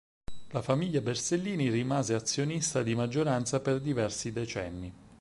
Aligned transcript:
La 0.49 0.63
famiglia 0.63 0.99
Bersellini 0.99 1.69
rimase 1.69 2.15
azionista 2.15 2.81
di 2.81 2.95
maggioranza 2.95 3.59
per 3.59 3.79
diversi 3.79 4.31
decenni. 4.31 4.91